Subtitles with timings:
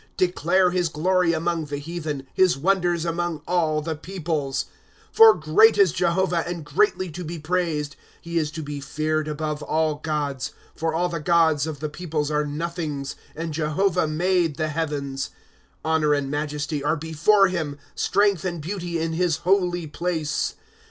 [0.13, 4.63] ^ Declare his glory among the heathen, His wonders among all the peoples.
[5.11, 7.39] ^ For great is Jehovah, and greatly to be]
[8.23, 10.53] He is to be feared above all gods.
[10.63, 15.29] * For all the gods of the peoples are nothings; And Jehovah made the heavens.
[15.29, 15.31] ^
[15.85, 20.55] Honor and majesty are before him, Strength and beauty in his holy place.